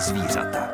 [0.00, 0.68] zvířata.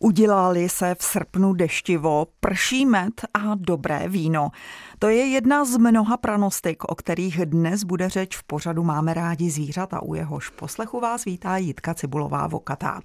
[0.00, 4.50] Udělali se v srpnu deštivo, prší med a dobré víno.
[4.98, 9.50] To je jedna z mnoha pranostik, o kterých dnes bude řeč v pořadu Máme rádi
[9.50, 13.00] zvířata, u jehož poslechu vás vítá Jitka Cibulová Vokatá.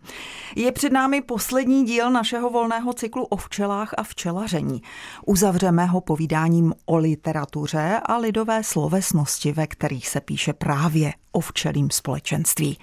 [0.56, 4.82] Je před námi poslední díl našeho volného cyklu o včelách a včelaření.
[5.26, 11.90] Uzavřeme ho povídáním o literatuře a lidové slovesnosti, ve kterých se píše právě o včelím
[11.92, 12.78] společenství.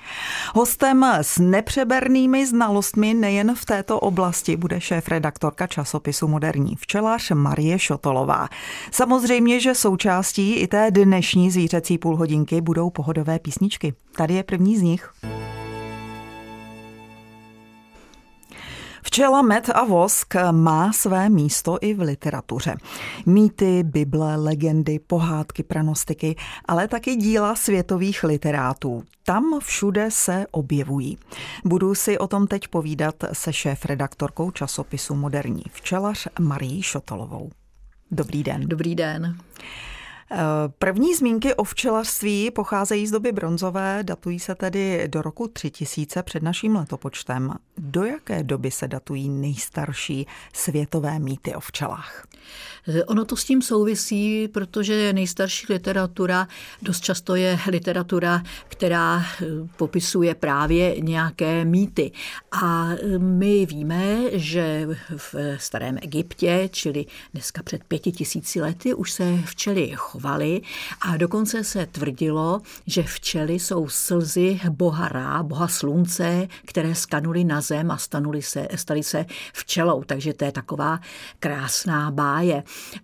[0.54, 8.48] Hostem s nepřebernými znalostmi nejen v této oblasti bude šéf-redaktorka časopisu Moderní včelař Marie Šotolová.
[8.98, 13.94] Samozřejmě, že součástí i té dnešní zvířecí půlhodinky budou pohodové písničky.
[14.16, 15.10] Tady je první z nich.
[19.02, 22.76] Včela, med a vosk má své místo i v literatuře.
[23.26, 29.02] Mýty, bible, legendy, pohádky, pranostiky, ale taky díla světových literátů.
[29.24, 31.18] Tam všude se objevují.
[31.64, 37.50] Budu si o tom teď povídat se šéf-redaktorkou časopisu Moderní včelař Marí Šotolovou.
[38.10, 38.68] Dobrý den.
[38.68, 39.38] Dobrý den.
[40.30, 40.36] Eh,
[40.78, 46.42] první zmínky o včelařství pocházejí z doby bronzové, datují se tedy do roku 3000 před
[46.42, 47.54] naším letopočtem.
[47.78, 52.26] Do jaké doby se datují nejstarší světové mýty o včelách?
[53.06, 56.48] Ono to s tím souvisí, protože nejstarší literatura
[56.82, 62.12] dost často je literatura, která eh, popisuje právě nějaké mýty.
[62.52, 69.12] A eh, my víme, že v starém Egyptě, čili dneska před pěti tisíci lety, už
[69.12, 70.17] se včely chovaly
[71.00, 77.60] a dokonce se tvrdilo, že včely jsou slzy boha Rá, boha slunce, které skanuly na
[77.60, 80.04] zem a stanuli se, stali se včelou.
[80.04, 81.00] Takže to je taková
[81.40, 82.62] krásná báje.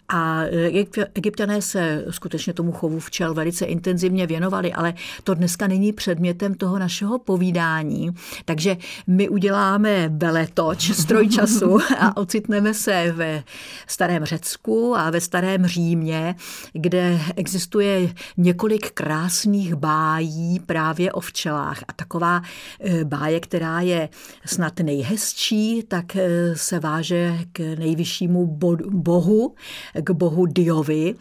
[0.09, 5.93] A e, egyptiané se skutečně tomu chovu včel velice intenzivně věnovali, ale to dneska není
[5.93, 8.11] předmětem toho našeho povídání.
[8.45, 8.77] Takže
[9.07, 13.45] my uděláme veletoč, stroj času a ocitneme se ve
[13.87, 16.35] starém Řecku a ve starém Římě,
[16.73, 17.04] kde
[17.37, 21.85] existuje několik krásných bájí právě o včelách.
[21.89, 22.43] A taková
[22.81, 24.09] e, báje, která je
[24.47, 28.47] snad nejhezčí, tak e, se váže k nejvyššímu
[28.91, 29.55] bohu,
[29.95, 31.15] k bohu Diovi,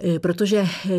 [0.00, 0.90] eh, protože eh,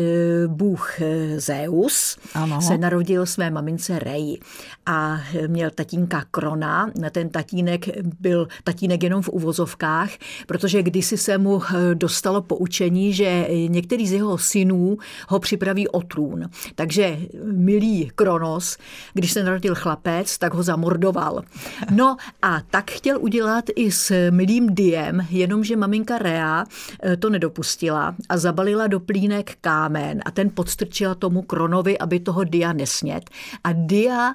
[0.46, 2.62] bůh eh, Zeus ano.
[2.62, 4.40] se narodil své mamince Rej
[4.86, 6.90] a měl tatínka Krona.
[7.10, 7.86] Ten tatínek
[8.20, 10.10] byl tatínek jenom v uvozovkách,
[10.46, 11.62] protože kdysi se mu
[11.94, 14.98] dostalo poučení, že některý z jeho synů
[15.28, 16.48] ho připraví o trůn.
[16.74, 17.18] Takže
[17.52, 18.76] milý Kronos,
[19.14, 21.42] když se narodil chlapec, tak ho zamordoval.
[21.90, 26.64] No a tak chtěl udělat i s milým Diem, jenomže maminka Rea
[27.18, 32.72] to nedopustila a zabalila do plínek kámen a ten podstrčila tomu Kronovi, aby toho Dia
[32.72, 33.30] nesnět.
[33.64, 34.34] A Dia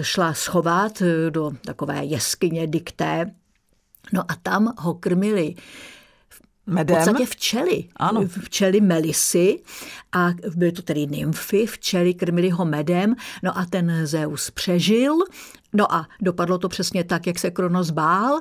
[0.00, 3.30] šla schovat do takové jeskyně dikté,
[4.12, 5.54] no a tam ho krmili
[6.68, 6.96] Medem?
[6.96, 7.84] V podstatě včely.
[7.96, 8.24] Ano.
[8.26, 9.58] Včely melisy
[10.12, 15.14] a byly to tedy nymfy, včely krmili ho medem, no a ten Zeus přežil
[15.72, 18.40] No a dopadlo to přesně tak, jak se Kronos bál.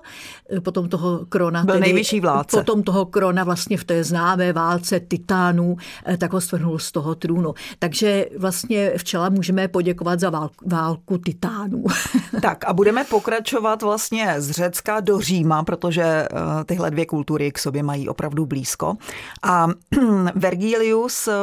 [0.64, 1.64] Potom toho Krona...
[1.64, 2.58] Byl tedy, nejvyšší vládce.
[2.58, 7.16] Potom toho Krona vlastně v té známé válce titánů, eh, tak ho stvrhnul z toho
[7.16, 7.54] trůnu.
[7.80, 11.84] Takže vlastně včela můžeme poděkovat za válku, válku titánů.
[12.42, 16.28] Tak a budeme pokračovat vlastně z Řecka do Říma, protože eh,
[16.66, 18.96] tyhle dvě kultury k sobě mají opravdu blízko.
[19.44, 19.68] A
[20.36, 21.34] Vergilius eh,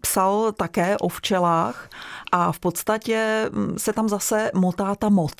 [0.00, 1.88] psal také o včelách
[2.32, 5.31] a v podstatě mm, se tam zase motá ta moc.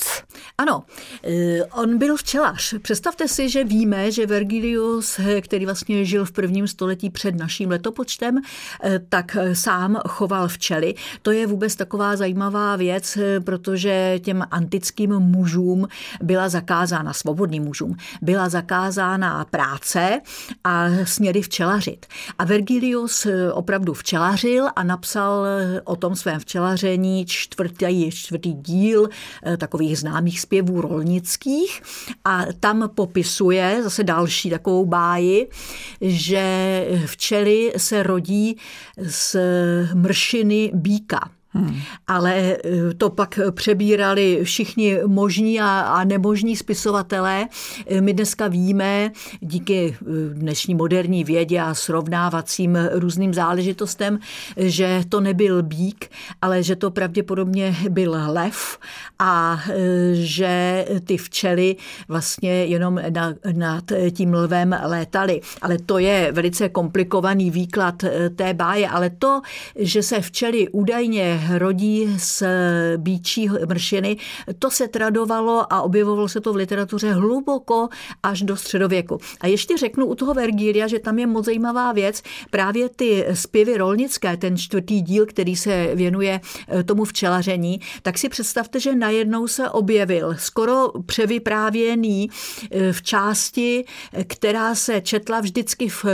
[0.59, 0.83] Ano,
[1.25, 2.75] eh, on byl včelař.
[2.83, 8.39] Představte si, že víme, že Vergilius, který vlastně žil v prvním století před naším letopočtem,
[8.83, 10.95] eh, tak sám choval včely.
[11.23, 15.89] To je vůbec taková zajímavá věc, eh, protože těm antickým mužům
[16.23, 20.21] byla zakázána, svobodným mužům, byla zakázána práce
[20.65, 22.07] a směli včelařit.
[22.39, 25.47] A Vergilius opravdu včelařil a napsal
[25.85, 29.09] o tom svém včelaři vyjádření, čtvrtý, čtvrtý díl
[29.45, 31.83] eh, takových známých zpěvů rolnických
[32.25, 35.49] a tam popisuje zase další takovou báji,
[36.01, 38.57] že včely se rodí
[38.97, 39.37] z
[39.95, 41.31] mršiny býka.
[41.55, 41.77] Hmm.
[42.07, 47.49] Ale eh, to pak přebírali všichni možní a, a nemožní spisovatelé.
[47.87, 50.05] Eh, my dneska víme, díky eh,
[50.35, 54.19] dnešní moderní vědě a srovnávacím různým záležitostem,
[54.57, 56.11] že to nebyl bík,
[56.43, 58.79] ale že to pravděpodobně byl lev
[59.19, 59.61] a
[60.13, 61.77] že ty včely
[62.09, 65.41] vlastně jenom nad, nad tím lvem létaly.
[65.63, 68.05] Ale to je velice komplikovaný výklad
[68.37, 69.41] té báje, ale to,
[69.77, 72.43] že se včely údajně rodí z
[72.97, 74.17] bíčí mršiny,
[74.59, 77.89] to se tradovalo a objevovalo se to v literatuře hluboko
[78.23, 79.19] až do středověku.
[79.41, 83.77] A ještě řeknu u toho Vergília, že tam je moc zajímavá věc, právě ty zpěvy
[83.77, 89.49] rolnické, ten čtvrtý díl, který se věnuje eh, tomu včelaření, tak si představte, že najednou
[89.49, 92.31] se objevil skoro převyprávěný
[92.71, 96.05] eh, v části, eh, která se četla vždycky v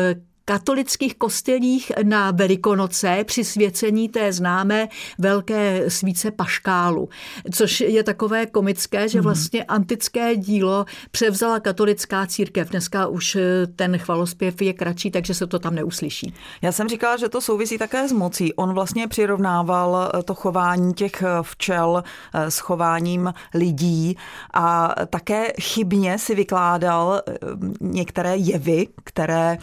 [0.48, 7.08] katolických kostelích na Velikonoce při svěcení té známé velké svíce paškálu,
[7.52, 9.24] což je takové komické, že mhm.
[9.24, 12.70] vlastně antické dílo převzala katolická církev.
[12.70, 16.34] Dneska už eh, ten chvalospěv je kratší, takže se to tam neuslyší.
[16.62, 18.54] Já jsem říkala, že to souvisí také s mocí.
[18.54, 22.02] On vlastně přirovnával eh, to chování těch eh, včel
[22.34, 24.16] s chováním lidí
[24.54, 27.22] a také chybně si vykládal
[27.80, 29.58] některé jevy, které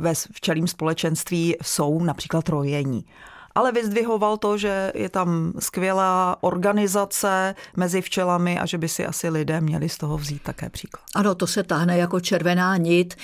[0.00, 3.04] ve včelím společenství jsou například rojení
[3.54, 9.28] ale vyzdvihoval to, že je tam skvělá organizace mezi včelami a že by si asi
[9.28, 11.02] lidé měli z toho vzít také příklad.
[11.14, 13.14] Ano, to se tahne jako červená nit.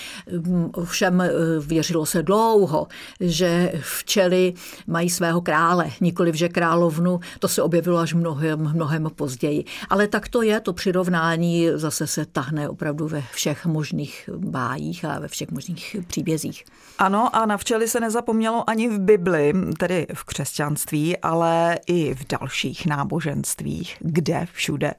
[0.84, 1.30] Všem eh,
[1.60, 2.86] věřilo se dlouho,
[3.20, 4.54] že včely
[4.86, 7.20] mají svého krále, nikoliv že královnu.
[7.38, 9.64] To se objevilo až mnohem, mnohem později.
[9.88, 15.18] Ale tak to je, to přirovnání zase se tahne opravdu ve všech možných bájích a
[15.18, 16.64] ve všech možných příbězích.
[16.98, 22.26] Ano, a na včely se nezapomnělo ani v Bibli, tedy v křesťanství, ale i v
[22.28, 23.96] dalších náboženstvích.
[24.00, 24.92] Kde všude?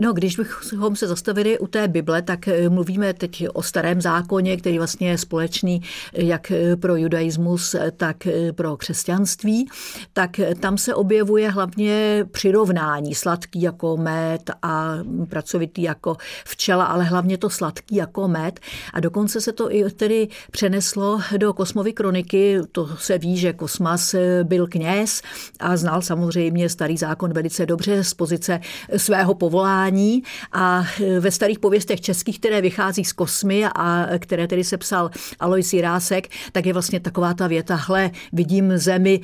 [0.00, 4.56] No, když bychom se zastavili u té Bible, tak eh, mluvíme teď o starém zákoně,
[4.56, 5.82] který vlastně je společný
[6.14, 8.16] eh, jak eh, pro judaismus, tak
[8.52, 9.68] pro křesťanství.
[10.12, 14.94] Tak tam se objevuje hlavně přirovnání sladký jako med a
[15.28, 18.60] pracovitý jako včela, ale hlavně to sladký jako med.
[18.92, 22.58] A dokonce se to i tedy přeneslo do Kosmovy kroniky.
[22.72, 25.22] To se ví, že Kosmas byl byl kněz
[25.60, 28.60] a znal samozřejmě starý zákon velice dobře z pozice
[28.96, 30.22] svého povolání
[30.52, 30.84] a
[31.20, 35.10] ve starých pověstech českých, které vychází z kosmy a které tedy se psal
[35.40, 39.20] Alois Jirásek, tak je vlastně taková ta věta, hle, vidím zemi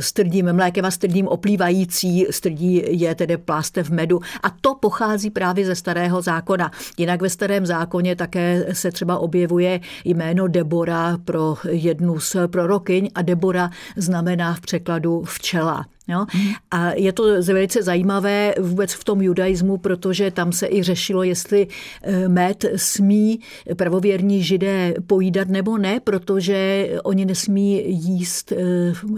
[0.00, 5.30] s tvrdým mlékem a s tvrdým oplývající, strdí je tedy plástev medu a to pochází
[5.30, 6.70] právě ze starého zákona.
[6.98, 13.22] Jinak ve starém zákoně také se třeba objevuje jméno Debora pro jednu z prorokyň a
[13.22, 15.86] Debora znamená znamená v překladu včela.
[16.08, 16.26] Jo?
[16.70, 21.66] A je to velice zajímavé vůbec v tom judaismu, protože tam se i řešilo, jestli
[22.02, 23.40] eh, med smí
[23.76, 28.56] pravověrní židé pojídat nebo ne, protože oni nesmí jíst eh,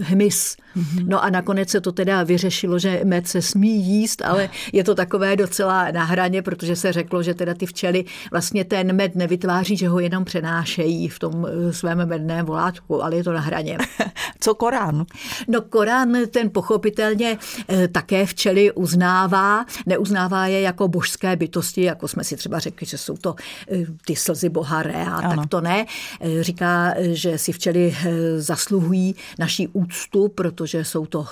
[0.01, 0.55] hmyz.
[0.75, 1.09] Mhm.
[1.09, 4.95] No a nakonec se to teda vyřešilo, že med se smí jíst, ale je to
[4.95, 9.77] takové docela na hraně, protože se řeklo, že teda ty včely vlastně ten med nevytváří,
[9.77, 13.77] že ho jenom přenášejí v tom eh, svém medném volátku, ale je to na hraně.
[14.39, 15.05] Co Korán?
[15.47, 17.37] No Korán ten pochopil pochopitelně
[17.67, 22.97] eh, také včely uznává, neuznává je jako božské bytosti, jako jsme si třeba řekli, že
[22.97, 23.35] jsou to
[23.71, 25.35] eh, ty slzy boha Rea, ano.
[25.35, 25.85] tak to ne.
[26.21, 27.95] Eh, říká, že si včely
[28.37, 31.25] zasluhují naší úctu, protože jsou to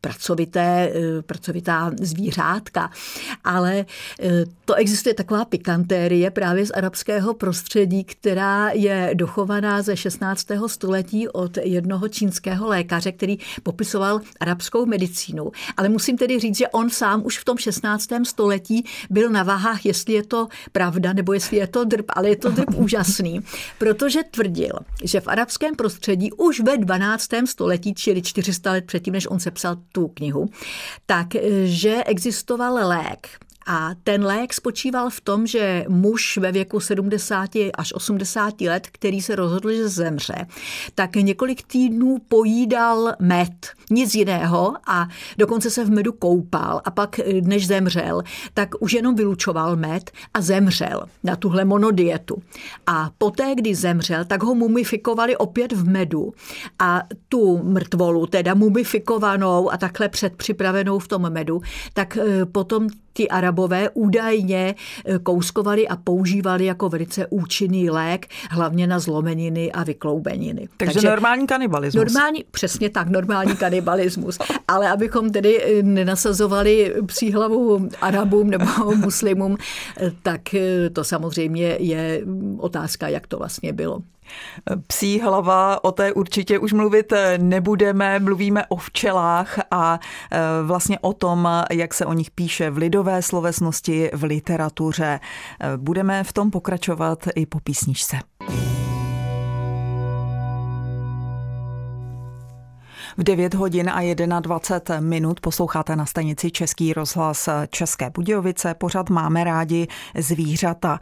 [0.00, 0.92] pracovité,
[1.26, 2.90] pracovitá zvířátka.
[3.44, 3.84] Ale
[4.64, 10.46] to existuje taková pikantérie právě z arabského prostředí, která je dochovaná ze 16.
[10.66, 15.50] století od jednoho čínského lékaře, který popisoval arabskou medicínu.
[15.76, 18.08] Ale musím tedy říct, že on sám už v tom 16.
[18.24, 22.36] století byl na váhách, jestli je to pravda nebo jestli je to drb, ale je
[22.36, 23.40] to drb úžasný,
[23.78, 24.72] protože tvrdil,
[25.04, 27.28] že v arabském prostředí už ve 12.
[27.44, 30.48] století, čili 400 let předtím, než on sepsal tu knihu,
[31.06, 31.26] tak
[31.64, 33.28] že existoval lék,
[33.70, 39.22] a ten lék spočíval v tom, že muž ve věku 70 až 80 let, který
[39.22, 40.46] se rozhodl, že zemře,
[40.94, 45.08] tak několik týdnů pojídal med, nic jiného a
[45.38, 46.80] dokonce se v medu koupal.
[46.84, 48.22] A pak, než zemřel,
[48.54, 52.42] tak už jenom vylučoval med a zemřel na tuhle monodietu.
[52.86, 56.32] A poté, kdy zemřel, tak ho mumifikovali opět v medu.
[56.78, 61.60] A tu mrtvolu, teda mumifikovanou a takhle předpřipravenou v tom medu,
[61.94, 68.86] tak eh, potom ti arabové údajně eh, kouskovali a používali jako velice účinný lék, hlavně
[68.86, 70.68] na zlomeniny a vykloubeniny.
[70.76, 72.04] Takže, Takže normální kanibalismus.
[72.04, 74.38] Normální, přesně tak, normální kanibalismus.
[74.68, 78.64] Ale abychom tedy eh, nenasazovali psí hlavu Arabům nebo
[78.96, 79.56] muslimům,
[79.96, 80.40] eh, tak
[80.92, 82.22] to samozřejmě je
[82.58, 84.02] otázka, jak to vlastně bylo.
[84.86, 90.00] Psí hlava, o té určitě už mluvit nebudeme, mluvíme o včelách a
[90.32, 95.20] e, vlastně o tom, jak se o nich píše v lidové slovesnosti, v literatuře.
[95.60, 98.18] E, budeme v tom pokračovat i po písničce.
[103.18, 108.74] V 9 hodin a 21 minut posloucháte na stanici Český rozhlas České Budějovice.
[108.74, 110.98] Pořád máme rádi zvířata.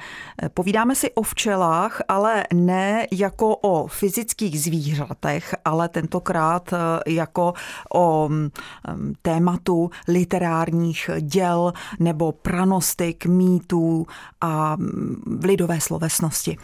[0.54, 6.74] Povídáme si o včelách, ale ne jako o fyzických zvířatech, ale tentokrát
[7.06, 7.54] jako
[7.94, 8.50] o mm,
[9.22, 14.06] tématu literárních děl nebo pranostik, mýtů
[14.40, 16.56] a mm, lidové slovesnosti.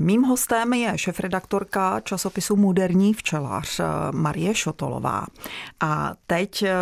[0.00, 3.80] Mým hostem je šefredaktorka časopisu Moderní včelař
[4.12, 4.54] Marie
[4.88, 5.26] Šotolová.
[5.80, 6.74] A teď eh,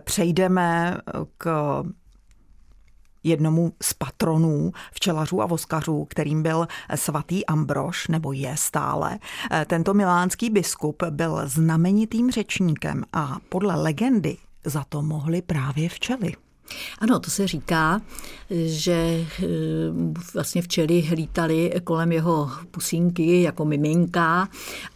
[0.00, 0.98] přejdeme
[1.38, 1.46] k
[3.22, 9.18] jednomu z patronů včelařů a voskařů, kterým byl svatý Ambrož, nebo je stále.
[9.50, 16.32] Eh, tento milánský biskup byl znamenitým řečníkem a podle legendy za to mohli právě včely.
[16.98, 18.00] Ano, to se říká,
[18.64, 19.46] že eh,
[20.34, 24.48] vlastně včely lítali kolem jeho pusínky jako miminka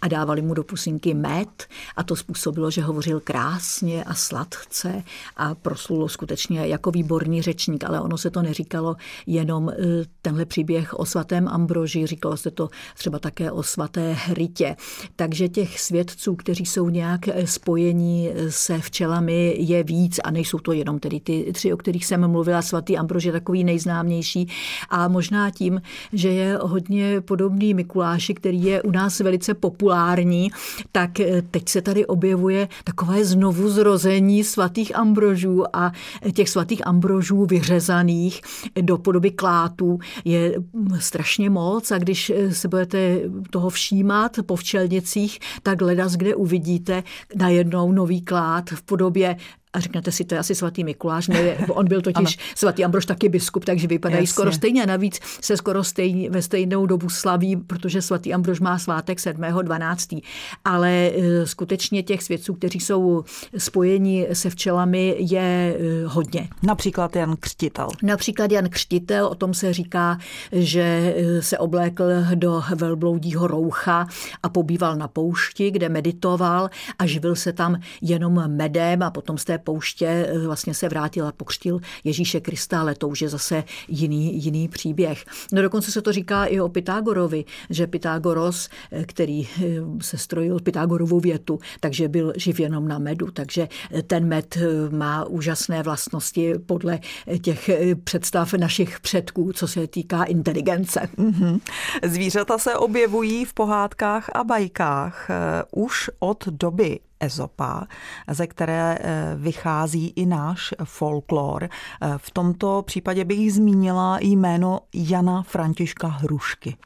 [0.02, 1.48] a dávali mu do pusínky med
[1.96, 5.02] a to způsobilo, že hovořil krásně a sladce
[5.36, 8.96] a proslulo skutečně jako výborný řečník, ale ono se to neříkalo
[9.26, 9.74] jenom eh,
[10.22, 14.76] tenhle příběh o svatém Ambroži, říkalo se to třeba také o svaté Hrytě.
[15.16, 20.98] Takže těch svědců, kteří jsou nějak spojení se včelami, je víc a nejsou to jenom
[20.98, 24.48] tedy ty tři, o kterých jsem mluvila, svatý Ambrož je takový nejznámější.
[24.90, 30.50] A možná tím, že je hodně podobný Mikuláši, který je u nás velice populární,
[30.92, 35.92] tak eh, teď se tady objevuje takové znovu zrození svatých Ambrožů a
[36.32, 38.40] těch svatých Ambrožů vyřezaných
[38.80, 41.90] do podoby klátů je hm, strašně moc.
[41.90, 47.02] A když eh, se budete toho všímat po včelnicích, tak ledas, kde uvidíte
[47.34, 49.36] najednou nový klát v podobě
[49.78, 53.28] a řeknete si, to je asi svatý Mikuláš, ne, on byl totiž svatý Ambrož taky
[53.28, 54.32] biskup, takže vypadají Jasně.
[54.32, 54.86] skoro stejně.
[54.86, 60.22] Navíc se skoro stejně, ve stejnou dobu slaví, protože svatý Ambrož má svátek 7.12.
[60.64, 63.24] Ale e, skutečně těch svědců, kteří jsou
[63.58, 66.48] spojeni se včelami, je e, hodně.
[66.62, 67.88] Například Jan Křtitel.
[68.02, 70.18] Například Jan Křtitel, o tom se říká,
[70.52, 72.04] že e, se oblékl
[72.34, 74.06] do velbloudího roucha
[74.42, 79.44] a pobýval na poušti, kde meditoval a živil se tam jenom medem a potom z
[79.44, 83.64] té pouště eh, vlastně se vrátil a pokřtil Ježíše Krista, ale to už je zase
[83.88, 85.24] jiný, jiný příběh.
[85.52, 89.64] No dokonce se to říká i o Pythagorovi, že Pythagoros, eh, který eh,
[90.00, 93.68] se strojil Pythagorovou větu, takže byl živ jenom na medu, takže
[94.06, 94.58] ten med
[94.90, 96.98] má úžasné vlastnosti podle
[97.42, 97.70] těch
[98.04, 101.00] představ našich předků, co se týká inteligence.
[101.18, 101.60] Mm-hmm.
[102.04, 105.30] Zvířata se objevují v pohádkách a bajkách
[105.72, 107.86] už od doby Ezopa,
[108.30, 111.64] ze které eh, vychází i náš folklor.
[111.64, 116.76] Eh, v tomto případě bych zmínila jméno Jana Františka Hrušky.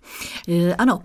[0.48, 1.00] Eh, ano,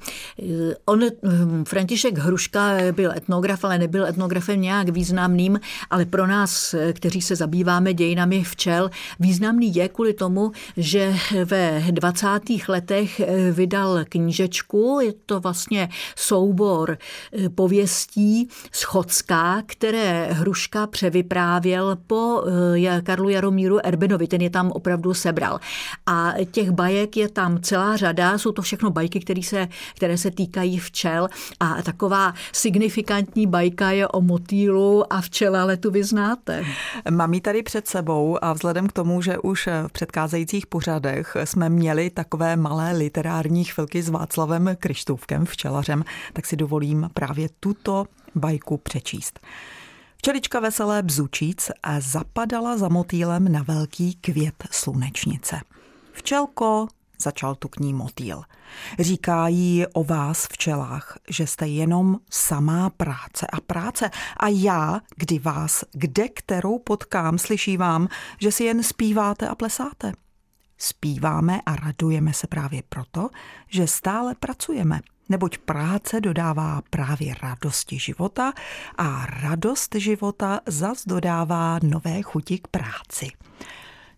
[0.85, 7.21] on, hm, František Hruška byl etnograf, ale nebyl etnografem nějak významným, ale pro nás, kteří
[7.21, 11.15] se zabýváme dějinami včel, významný je kvůli tomu, že
[11.45, 12.39] ve 20.
[12.67, 16.97] letech vydal knížečku, je to vlastně soubor
[17.55, 18.83] pověstí z
[19.17, 22.43] Chocka, které Hruška převyprávěl po
[22.77, 25.59] eh, Karlu Jaromíru Erbenovi, ten je tam opravdu sebral.
[26.05, 30.31] A těch bajek je tam celá řada, jsou to všechno bajky, které se, které se
[30.31, 31.27] týkají včel
[31.59, 36.65] a taková signifikantní bajka je o motýlu a včela, ale tu vy znáte.
[37.09, 41.69] Mám ji tady před sebou a vzhledem k tomu, že už v předcházejících pořadech jsme
[41.69, 48.05] měli takové malé literární chvilky s Václavem Krištůvkem, včelařem, tak si dovolím právě tuto
[48.39, 49.39] bajku přečíst.
[50.17, 55.61] Včelička veselé bzučíc a zapadala za motýlem na velký květ slunečnice.
[56.13, 56.87] Včelko,
[57.19, 58.43] začal tu k ní motýl.
[58.99, 65.39] Říká jí o vás včelách, že jste jenom samá práce a práce a já, kdy
[65.39, 68.07] vás, kde kterou potkám, slyší vám,
[68.41, 70.11] že si jen zpíváte a plesáte.
[70.77, 73.29] Zpíváme a radujeme se právě proto,
[73.69, 78.53] že stále pracujeme– neboť práce dodává právě radosti života
[78.97, 83.27] a radost života zas dodává nové chuti k práci.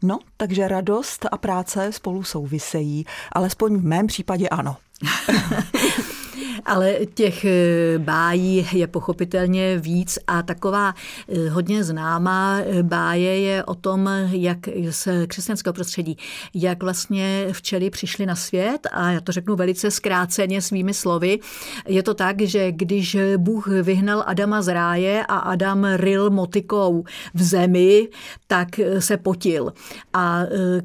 [0.04, 4.78] No, takže radost a práce spolu souvisejí, alespoň v mém případě ano.
[6.66, 10.94] ale těch eh, bájí je pochopitelně víc a taková
[11.28, 14.58] eh, hodně známá eh, báje je o tom, jak
[14.90, 16.18] z křesťanského prostředí,
[16.54, 21.40] jak vlastně včely přišly na svět a já to řeknu velice zkráceně svými slovy.
[21.88, 27.44] Je to tak, že když Bůh vyhnal Adama z ráje a Adam ryl motikou v
[27.44, 28.08] zemi,
[28.48, 28.68] tak
[29.00, 29.74] se potil
[30.14, 30.42] a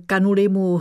[0.07, 0.81] kanuli mu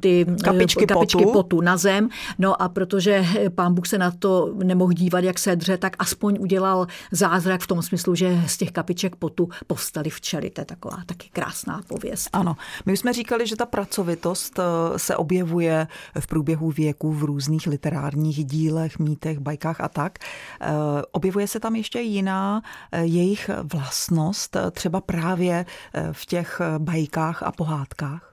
[0.00, 1.32] ty kapičky, kapičky potu.
[1.32, 2.08] potu na zem.
[2.38, 3.24] No a protože
[3.58, 7.66] pán Bůh se na to nemohl dívat, jak se dře, tak aspoň udělal zázrak v
[7.66, 10.50] tom smyslu, že z těch kapiček potu povstaly včely.
[10.50, 12.28] To je taková taky krásná pověst.
[12.32, 12.56] Ano.
[12.86, 14.62] My jsme říkali, že ta pracovitost eh,
[14.98, 15.86] se objevuje
[16.20, 20.18] v průběhu věku v různých literárních dílech, mýtech, bajkách a tak.
[20.60, 20.68] Eh,
[21.12, 22.62] objevuje se tam ještě jiná
[22.92, 25.66] eh, jejich vlastnost, třeba právě
[26.12, 28.27] v těch bajkách a pohádkách?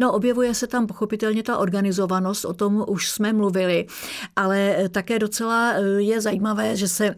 [0.00, 3.86] No, objevuje se tam pochopitelně ta organizovanost, o tom už jsme mluvili,
[4.36, 7.14] ale také docela eh, je zajímavé, že se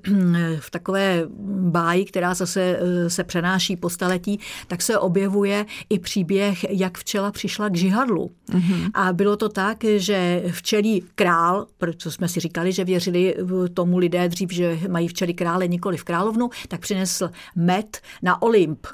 [0.58, 1.22] v takové
[1.70, 7.30] báji, která zase eh, se přenáší po staletí, tak se objevuje i příběh, jak včela
[7.32, 8.30] přišla k žihadlu.
[8.50, 8.90] Mm-hmm.
[8.94, 13.34] A bylo to tak, že včelí král, protože jsme si říkali, že věřili
[13.74, 18.86] tomu lidé dřív, že mají včely krále, nikoli v královnu, tak přinesl med na Olymp.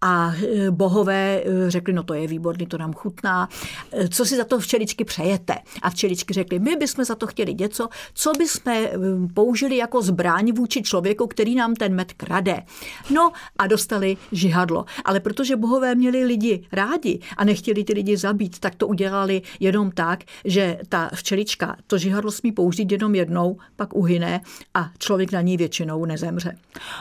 [0.00, 3.48] A eh, bohové řekli, no to je výborný, to nám chutná,
[3.92, 5.54] eh, co si za to včeličky přejete.
[5.82, 8.90] A včeličky řekly, my bychom za to chtěli něco, co bychom eh,
[9.34, 12.62] použili jako zbraň vůči člověku, který nám ten med krade.
[13.10, 14.84] No a dostali žihadlo.
[15.04, 19.90] Ale protože bohové měli lidi rádi a nechtěli ty lidi zabít, tak to udělali jenom
[19.90, 24.40] tak, že ta včelička to žihadlo smí použít jenom jednou, pak uhyne
[24.74, 26.56] a člověk na ní většinou nezemře.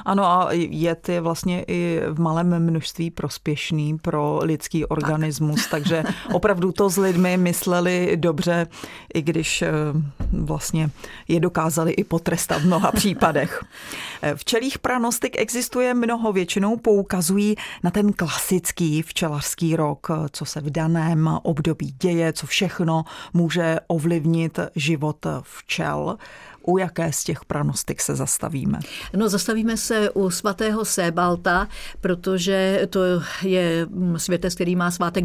[0.06, 5.87] Ano a jed je vlastně i v malém množství prospěšný pro lidský organismus, tak.
[5.90, 8.68] Takže opravdu to s lidmi mysleli dobře,
[9.14, 9.72] i když eh,
[10.32, 10.90] vlastně
[11.28, 13.64] je dokázali i potrestat v mnoha případech.
[14.22, 20.62] Eh, včelých pranostik existuje mnoho, většinou poukazují na ten klasický včelařský rok, eh, co se
[20.62, 26.18] v daném období děje, co všechno může ovlivnit život včel
[26.68, 28.80] u jaké z těch pranostik se zastavíme?
[29.16, 31.68] No, zastavíme se u svatého Sébalta,
[32.02, 33.00] protože to
[33.42, 35.24] je světec, který má svátek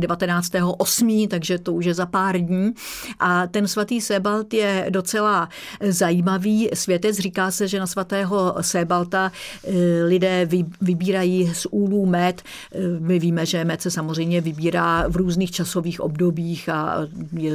[0.53, 2.73] 19.8., takže to už je za pár dní.
[3.21, 5.49] A ten svatý Sébalt je docela
[5.81, 7.17] zajímavý světec.
[7.17, 9.33] Říká se, že na svatého Sébalta
[9.65, 10.49] eh, lidé
[10.81, 12.43] vybírají z úlů med.
[12.75, 16.99] Eh, my víme, že med se samozřejmě vybírá v různých časových obdobích a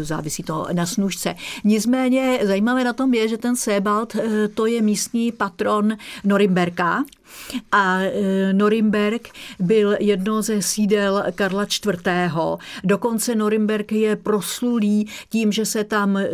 [0.01, 1.35] závisí to na snužce.
[1.63, 7.03] Nicméně zajímavé na tom je, že ten Sebald, eh, to je místní patron Norimberka,
[7.71, 12.07] a e, Norimberg byl jedno ze sídel Karla IV.
[12.83, 16.29] Dokonce Norimberg je proslulý tím, že se tam e,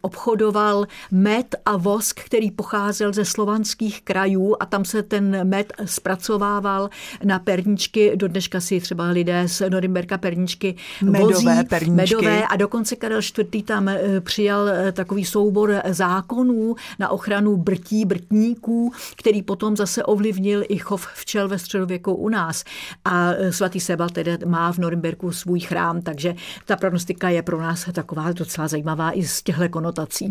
[0.00, 6.90] obchodoval med a vosk, který pocházel ze slovanských krajů a tam se ten med zpracovával
[7.24, 8.12] na perničky.
[8.16, 12.16] Do dneška si třeba lidé z Norimberka perničky medové vozí, perničky.
[12.16, 13.64] medové a dokonce Karel IV.
[13.64, 20.64] tam e, přijal takový soubor zákonů na ochranu brtí, brtníků, který potom zase ovlivnil ovlivnil
[20.68, 22.64] i chov včel ve středověku u nás.
[23.04, 26.34] A e, svatý Sebal tedy má v Norimberku svůj chrám, takže
[26.64, 30.30] ta prognostika je pro nás taková docela zajímavá i z těchto konotací.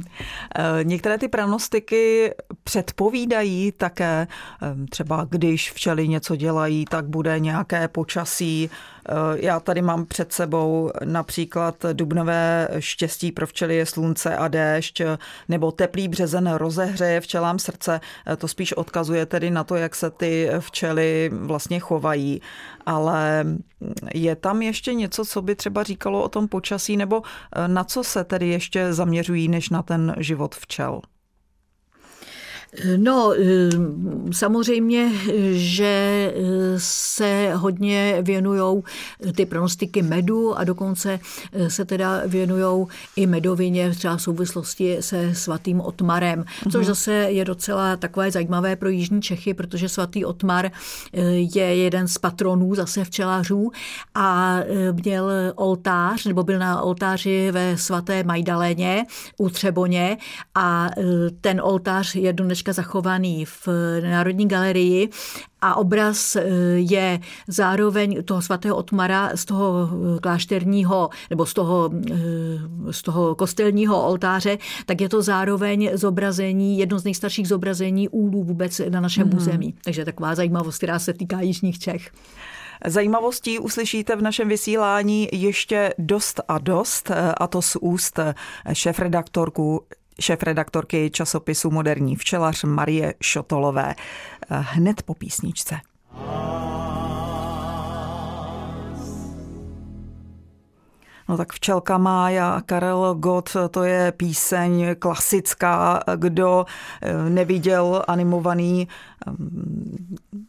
[0.56, 4.28] E, některé ty prognostiky předpovídají také,
[4.62, 8.70] e, třeba když včely něco dělají, tak bude nějaké počasí,
[9.36, 15.02] já tady mám před sebou například dubnové štěstí pro včely je slunce a déšť,
[15.50, 18.00] nebo teplý březen rozehřeje včelám srdce.
[18.28, 22.42] Eh, to spíš odkazuje tedy na to, jak se ty včely vlastně chovají.
[22.86, 23.46] Ale
[24.14, 27.22] je tam ještě něco, co by třeba říkalo o tom počasí, nebo
[27.56, 31.02] eh, na co se tedy ještě zaměřují, než na ten život včel?
[32.98, 33.70] No, eh,
[34.32, 35.12] samozřejmě,
[35.52, 36.42] že eh,
[36.78, 38.84] se hodně věnují
[39.36, 41.20] ty pronostiky medu a dokonce
[41.54, 46.86] eh, se teda věnují i medovině třeba v souvislosti se svatým Otmarem, což mhm.
[46.86, 50.72] zase je docela takové zajímavé pro Jižní Čechy, protože svatý Otmar
[51.54, 53.72] je jeden z patronů zase včelařů
[54.16, 54.60] a
[54.92, 59.06] měl oltář, nebo byl na oltáři ve svaté Majdaléně
[59.38, 60.18] u Třeboně
[60.56, 60.90] a
[61.42, 63.68] ten oltář je do dneška zachovaný v
[64.02, 65.10] Národní galerii
[65.66, 66.44] a obraz eh,
[66.78, 72.18] je zároveň toho svatého Otmara z toho eh, klášterního nebo z toho, eh,
[72.92, 78.82] z toho kostelního oltáře, tak je to zároveň zobrazení, jedno z nejstarších zobrazení úlů vůbec
[78.90, 79.38] na našem mm-hmm.
[79.38, 79.76] území.
[79.84, 82.12] Takže taková zajímavost, která se týká Jižních Čech.
[82.86, 88.20] Zajímavostí uslyšíte v našem vysílání ještě dost a dost, a to z úst
[88.74, 89.82] šéf-redaktorku
[90.20, 93.96] šéf-redaktorky časopisu Moderní včelař Marie Šotolové.
[94.50, 95.76] Hned po písničce.
[101.30, 106.04] No tak Včelka Mája a Karel Gott, to je píseň klasická.
[106.16, 106.66] Kdo
[107.02, 108.88] eh, neviděl animovaný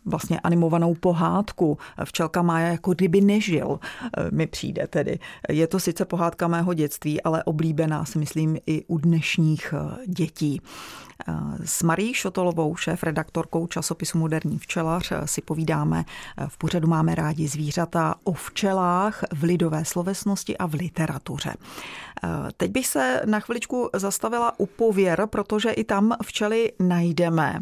[0.06, 1.78] vlastně animovanou pohádku.
[2.04, 3.80] Včelka Mája jako kdyby nežil,
[4.30, 5.18] mi přijde tedy.
[5.48, 9.74] Je to sice pohádka mého dětství, ale oblíbená si myslím i u dnešních
[10.06, 10.60] dětí.
[11.64, 16.04] S Marí Šotolovou, šéf redaktorkou časopisu Moderní včelař, si povídáme
[16.48, 21.54] v pořadu Máme rádi zvířata o včelách v lidové slovesnosti a v literatuře.
[22.56, 27.60] Teď bych se na chviličku zastavila u pověr, protože i tam včely najdeme.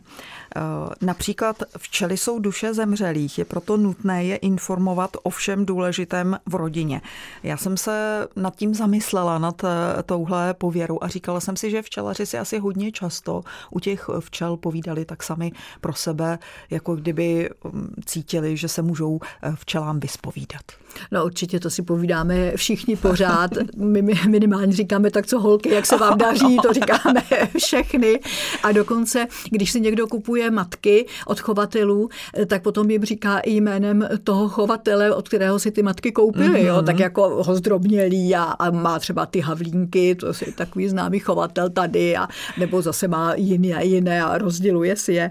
[1.00, 7.00] Například včely jsou duše zemřelých, je proto nutné je informovat o všem důležitém v rodině.
[7.42, 9.62] Já jsem se nad tím zamyslela, nad
[10.06, 14.56] touhle pověrou a říkala jsem si, že včelaři si asi hodně často u těch včel
[14.56, 16.38] povídali tak sami pro sebe,
[16.70, 20.62] jako kdyby um, cítili, že se můžou eh, včelám vyspovídat.
[21.10, 23.50] No určitě to si povídáme všichni pořád.
[23.76, 27.22] My minimálně říkáme tak, co holky, jak se vám daří, to říkáme
[27.58, 28.20] všechny.
[28.62, 32.08] A dokonce, když si někdo kupuje matky od chovatelů,
[32.46, 36.48] tak potom jim říká i jménem toho chovatele, od kterého si ty matky koupily.
[36.48, 36.66] Mm-hmm.
[36.66, 36.82] Jo?
[36.82, 41.70] Tak jako ho zdrobnělí a, a má třeba ty havlínky, to je takový známý chovatel
[41.70, 45.30] tady, a, nebo zase má jiné a jiné a rozděluje si je.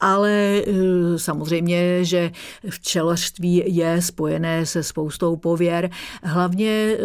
[0.00, 2.30] Ale eh, samozřejmě, že
[2.70, 5.90] včelařství je spojené se spoustou pověr.
[6.22, 6.98] Hlavně eh,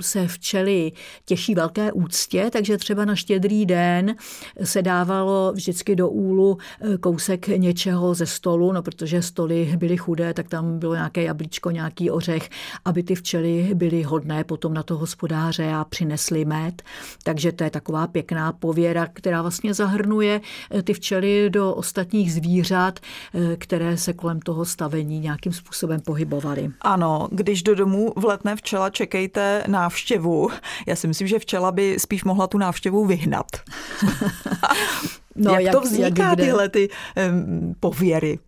[0.00, 0.92] se včely
[1.24, 4.16] těší velké úctě, takže třeba na štědrý den
[4.64, 10.34] se dávalo vždycky do úlu eh, kousek něčeho ze stolu, no protože stoly byly chudé,
[10.34, 12.48] tak tam bylo nějaké jablíčko, nějaký ořech,
[12.84, 16.82] aby ty včely byly hodné potom na to hospodáře a přinesly med.
[17.22, 23.00] Takže to je taková pěkná pověra, která vlastně zahrnuje eh, ty včely do ostatních zvířat,
[23.58, 26.70] které se kolem toho stavení nějakým způsobem pohybovaly.
[26.80, 30.48] Ano, když do domu vletne včela, čekejte návštěvu.
[30.86, 33.46] Já si myslím, že včela by spíš mohla tu návštěvu vyhnat.
[35.36, 36.88] no, jak, jak to vzniká, jak tyhle ty
[37.30, 38.38] um, pověry?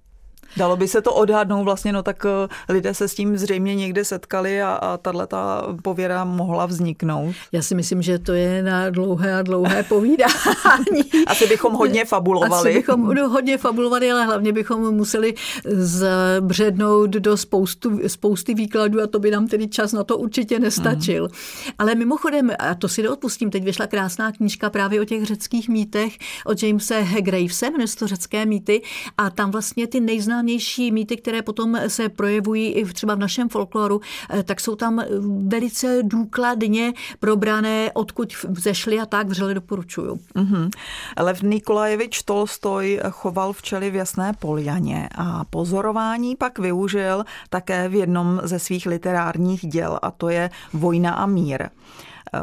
[0.56, 4.04] Dalo by se to odhadnout vlastně, no tak eh, lidé se s tím zřejmě někde
[4.04, 7.34] setkali a, a tahle ta pověra mohla vzniknout.
[7.52, 11.24] Já si myslím, že to je na dlouhé a dlouhé povídání.
[11.26, 12.70] Asi bychom hodně fabulovali.
[12.70, 15.34] Asi bychom hodně fabulovali, ale hlavně bychom museli
[15.66, 21.22] zbřednout do spoustu, spousty výkladů a to by nám tedy čas na to určitě nestačil.
[21.22, 21.72] Mm.
[21.78, 26.12] Ale mimochodem, a to si neodpustím, teď vyšla krásná knížka právě o těch řeckých mýtech
[26.44, 28.82] od Jamese Gravese, jmenuje to řecké mýty
[29.18, 33.48] a tam vlastně ty nejznámější nejznámější mýty, které potom se projevují i třeba v našem
[33.48, 35.02] folkloru, eh, tak jsou tam
[35.48, 40.18] velice důkladně probrané, odkud zešly a tak vřele doporučuju.
[40.34, 40.70] Mm-hmm.
[41.18, 48.40] Lev Nikolajevič Tolstoj choval včely v Jasné Poljaně a pozorování pak využil také v jednom
[48.44, 51.62] ze svých literárních děl a to je Vojna a mír.
[51.62, 52.40] Eh,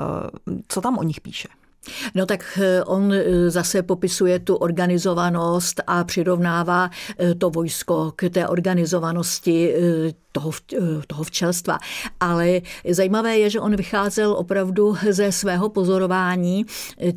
[0.67, 1.47] co tam o nich píše?
[2.15, 8.29] No tak eh, on eh, zase popisuje tu organizovanost a přirovnává eh, to vojsko k
[8.29, 9.75] té organizovanosti
[10.35, 10.51] toho,
[11.07, 11.79] toho včelstva.
[12.19, 16.65] Ale zajímavé je, že on vycházel opravdu ze svého pozorování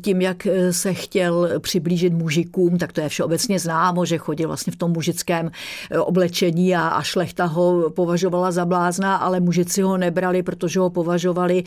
[0.01, 4.75] tím, jak se chtěl přiblížit mužikům, tak to je všeobecně známo, že chodil vlastně v
[4.75, 5.51] tom mužickém
[5.99, 11.63] oblečení a, a šlechta ho považovala za blázna, ale mužici ho nebrali, protože ho považovali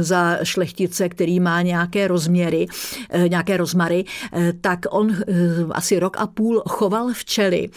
[0.00, 2.66] za šlechtice, který má nějaké rozměry,
[3.28, 4.04] nějaké rozmary,
[4.60, 5.16] tak on
[5.70, 7.68] asi rok a půl choval včely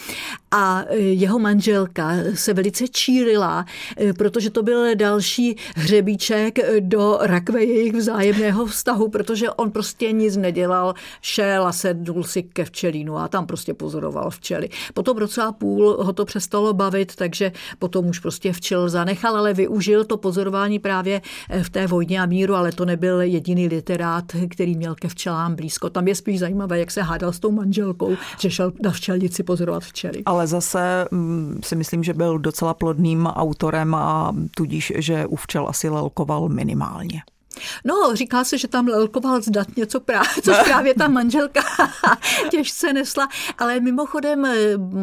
[0.52, 3.66] a jeho manželka se velice čí rozšířila,
[3.98, 10.38] eh, protože to byl další hřebíček do rakve jejich vzájemného vztahu, protože on prostě nic
[10.38, 14.70] nedělal, šel a sednul si ke včelínu a tam prostě pozoroval včely.
[14.94, 19.54] Potom roce a půl ho to přestalo bavit, takže potom už prostě včel zanechal, ale
[19.54, 21.22] využil to pozorování právě
[21.64, 25.90] v té vojně a míru, ale to nebyl jediný literát, který měl ke včelám blízko.
[25.90, 29.84] Tam je spíš zajímavé, jak se hádal s tou manželkou, že šel na včelnici pozorovat
[29.84, 30.24] včely.
[30.46, 35.68] Zase mm, si myslím, že byl docela plodný výborným autorem a tudíž, že u včel
[35.68, 37.22] asi lelkoval minimálně.
[37.86, 41.62] No, říká se, že tam lelkoval zdat něco právě, co právě ta manželka
[42.52, 44.48] těžce nesla, ale mimochodem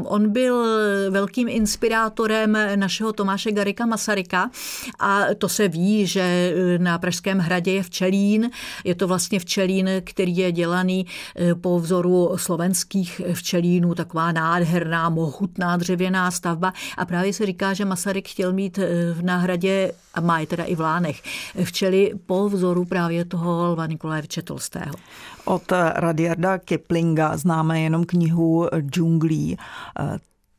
[0.05, 0.67] on byl
[1.11, 4.51] velkým inspirátorem našeho Tomáše Garika Masaryka.
[4.99, 8.51] A to se ví, že na Pražském hradě je včelín,
[8.85, 15.77] je to vlastně včelín, který je dělaný eh, po vzoru slovenských včelínů, taková nádherná, mohutná
[15.77, 16.73] dřevěná stavba.
[16.97, 18.89] A právě se říká, že Masaryk chtěl mít eh,
[19.23, 21.23] na hradě, a má je teda i v Lánech,
[21.65, 24.95] včely po vzoru právě toho Lva Nikolajeviče Tolstého.
[25.45, 29.57] Od Radiarda Kiplinga známe jenom knihu Džunglí.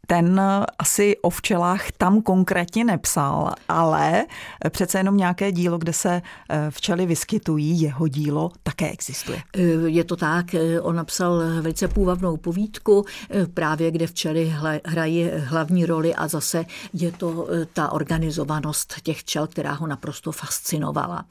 [0.08, 0.42] Ten
[0.80, 4.26] asi o včelách tam konkrétně nepsal, ale
[4.70, 9.42] přece jenom nějaké dílo, kde se eh, včely vyskytují, jeho dílo také existuje.
[9.56, 13.06] Eh, je to tak, eh, on napsal velice půvabnou povídku,
[13.54, 19.74] právě kde včely hrají hlavní roli a zase je to ta organizovanost těch včel, která
[19.74, 21.26] ho naprosto fascinovala.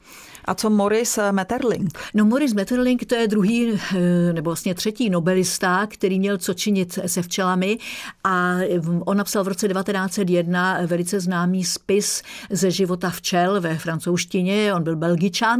[0.45, 1.99] A co Morris Metterling?
[2.13, 3.79] No Morris Metterling to je druhý,
[4.33, 7.77] nebo vlastně třetí nobelista, který měl co činit se včelami
[8.23, 8.57] a
[9.05, 14.95] on napsal v roce 1901 velice známý spis ze života včel ve francouzštině, on byl
[14.95, 15.59] belgičan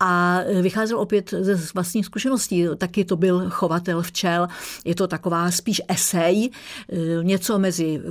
[0.00, 2.66] a vycházel opět ze vlastních zkušeností.
[2.78, 4.48] Taky to byl chovatel včel.
[4.84, 6.50] Je to taková spíš esej,
[7.22, 8.02] něco mezi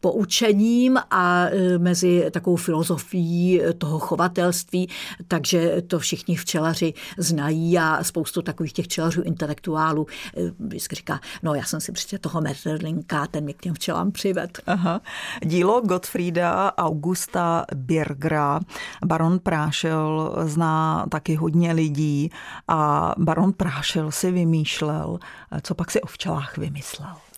[0.00, 4.88] poučením a e, mezi takovou filozofií toho chovatelství,
[5.28, 11.54] takže to všichni včelaři znají a spoustu takových těch včelařů intelektuálů e, vždycky říká, no
[11.54, 14.58] já jsem si přece toho Metterlinka, ten mě k těm včelám přived.
[14.66, 15.00] Aha.
[15.44, 18.60] Dílo Gottfrieda Augusta Birgra
[19.06, 22.30] Baron Prášel zná taky hodně lidí
[22.68, 25.18] a Baron Prášel si vymýšlel,
[25.62, 27.29] co pak si o včelách vymyslel.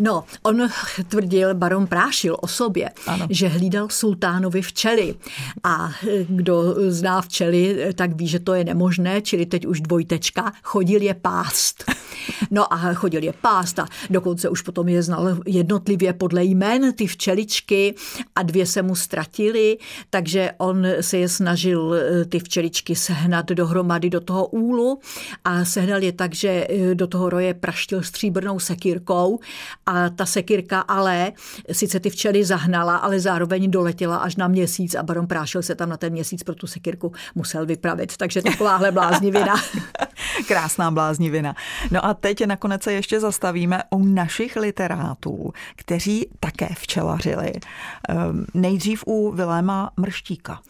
[0.00, 0.68] No, on
[1.08, 3.26] tvrdil, baron Prášil o sobě, ano.
[3.30, 5.14] že hlídal sultánovi včely.
[5.64, 5.92] A
[6.28, 11.14] kdo zná včely, tak ví, že to je nemožné, čili teď už dvojtečka, chodil je
[11.14, 11.84] pást.
[12.50, 17.06] No a chodil je pást a dokonce už potom je znal jednotlivě podle jmen ty
[17.06, 17.94] včeličky
[18.36, 19.78] a dvě se mu ztratily,
[20.10, 24.98] takže on se je snažil eh, ty včeličky sehnat dohromady do toho úlu
[25.44, 29.38] a sehnal je tak, že eh, do toho roje praštil stříbrnou sekírkou
[29.86, 31.32] a ta sekirka ale
[31.72, 35.88] sice ty včely zahnala, ale zároveň doletěla až na měsíc a baron Prášil se tam
[35.88, 38.16] na ten měsíc pro tu sekirku musel vypravit.
[38.16, 39.54] Takže takováhle bláznivina.
[40.48, 41.54] Krásná bláznivina.
[41.90, 47.52] No a teď nakonec se ještě zastavíme u našich literátů, kteří také včelařili.
[48.08, 50.60] Ehm, nejdřív u Viléma Mrštíka.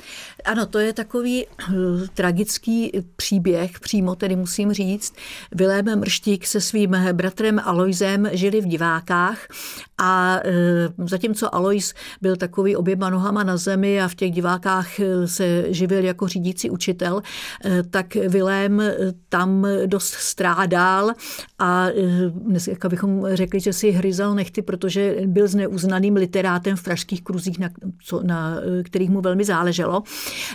[0.45, 1.73] Ano, to je takový eh,
[2.15, 5.15] tragický příběh, přímo tedy musím říct.
[5.53, 9.39] Vilém Mrštík se svým bratrem Aloizem žili v divákách
[9.99, 15.29] a e, zatímco Alois byl takový oběma nohama na zemi a v těch divákách e,
[15.29, 17.23] se živil jako řídící učitel,
[17.65, 18.83] e, tak Vilém
[19.29, 21.13] tam dost strádal
[21.59, 21.87] a
[22.31, 27.69] dneska bychom řekli, že si hryzal nechty, protože byl zneuznaným literátem v pražských kruzích, na,
[28.05, 30.03] co, na kterých mu velmi záleželo.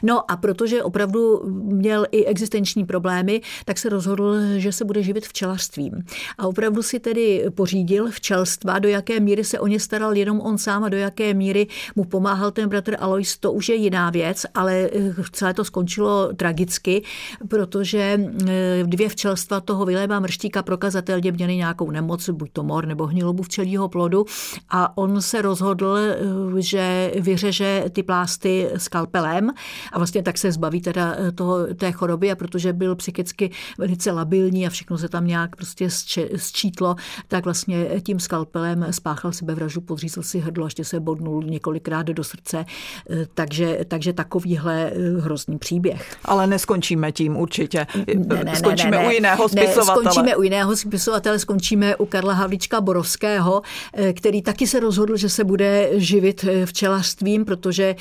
[0.03, 5.25] No a protože opravdu měl i existenční problémy, tak se rozhodl, že se bude živit
[5.25, 5.93] včelařstvím.
[6.37, 10.57] A opravdu si tedy pořídil včelstva, do jaké míry se o ně staral jenom on
[10.57, 14.45] sám a do jaké míry mu pomáhal ten bratr Alois, to už je jiná věc,
[14.53, 17.03] ale eh, celé to skončilo tragicky,
[17.47, 23.07] protože eh, dvě včelstva toho Viléma Mrštíka prokazatelně měly nějakou nemoc, buď to mor nebo
[23.07, 24.25] hnilobu včelího plodu
[24.69, 26.15] a on se rozhodl, eh,
[26.61, 29.51] že vyřeže ty plásty skalpelem
[29.91, 34.67] a vlastně tak se zbaví teda toho, té choroby a protože byl psychicky velice labilní
[34.67, 35.89] a všechno se tam nějak prostě
[36.35, 36.95] sčítlo,
[37.27, 42.65] tak vlastně tím skalpelem spáchal sebevraždu, podřízl si hrdlo, ještě se bodnul několikrát do srdce,
[43.09, 46.15] eh, takže, takže takovýhle eh, hrozný příběh.
[46.25, 47.87] Ale neskončíme tím určitě.
[48.15, 50.03] Ne, ne, skončíme ne, ne, u jiného spisovatele.
[50.03, 53.61] Ne, skončíme u jiného spisovatele, skončíme u Karla Havlíčka Borovského,
[53.93, 57.95] eh, který taky se rozhodl, že se bude živit včelařstvím, protože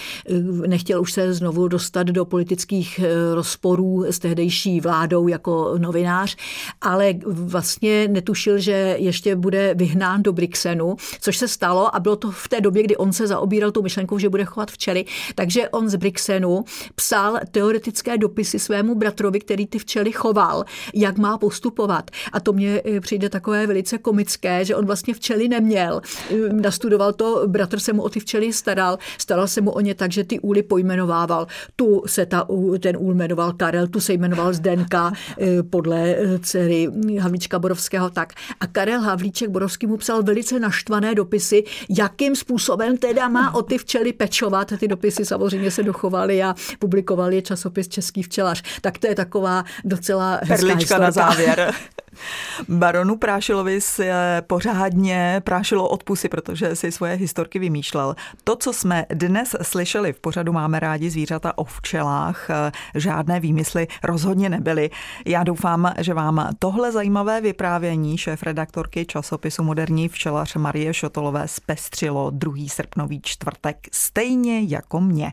[0.67, 3.01] nechtěl už se znovu dostat do politických
[3.35, 6.37] rozporů s tehdejší vládou jako novinář,
[6.81, 12.31] ale vlastně netušil, že ještě bude vyhnán do Brixenu, což se stalo a bylo to
[12.31, 15.05] v té době, kdy on se zaobíral tou myšlenkou, že bude chovat včely.
[15.35, 21.39] Takže on z Brixenu psal teoretické dopisy svému bratrovi, který ty včely choval, jak má
[21.39, 22.11] postupovat.
[22.33, 26.01] A to mně eh, přijde takové velice komické, že on vlastně včely neměl.
[26.31, 29.95] Eh, nastudoval to, bratr se mu o ty včely staral, staral se mu o ně
[29.95, 31.47] tak, že ty úly pojmenovával.
[31.77, 32.49] Tu se ta,
[32.81, 36.89] ten úl jmenoval Karel, tu se jmenoval Zdenka eh, podle dcery
[37.21, 38.33] Havlíčka Borovského tak.
[38.61, 43.79] A Karel Havlíček Borovský mu psal velice naštvané dopisy, jakým způsobem teda má o ty
[43.79, 44.73] včely pečovat.
[44.79, 48.63] Ty dopisy samozřejmě se dochovaly a publikoval je časopis Český včelař.
[48.81, 51.75] Tak to je taková docela hezká na závěr.
[52.69, 58.17] Baronu Prášilovi se pořádně prášilo od pusy, protože si svoje historky vymýšlel.
[58.45, 62.49] To, co jsme dnes slyšeli v pořadu Máme rádi zvířata o včelách,
[62.95, 64.91] žádné výmysly rozhodně nebyly.
[65.27, 72.31] Já doufám, že vám tohle zajímavé vyprávění šéf redaktorky časopisu Moderní včelař Marie Šotolové zpestřilo
[72.31, 75.33] druhý srpnový čtvrtek, stejně jako mě.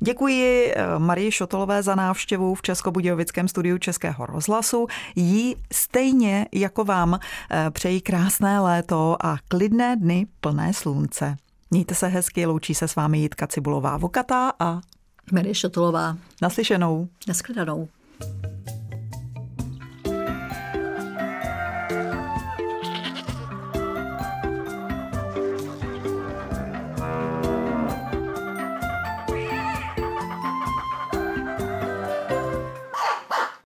[0.00, 4.86] Děkuji eh, Marie Šotolové za návštěvu v Českobudějovickém studiu Českého rozhlasu.
[5.16, 7.18] Jí stejně stejně jako vám
[7.50, 11.36] eh, přeji krásné léto a klidné dny plné slunce.
[11.70, 14.80] Mějte se hezky, loučí se s vámi Jitka Cibulová Vokatá a
[15.32, 16.16] Marie Šotolová.
[16.42, 17.08] Naslyšenou.
[17.28, 17.88] Naschledanou.